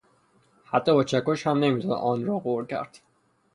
حتی 0.65 0.93
با 0.93 1.03
چکش 1.03 1.47
هم 1.47 1.59
نمیتوان 1.59 1.97
آن 1.99 2.25
را 2.25 2.39
غر 2.39 2.65
کرد. 2.65 2.99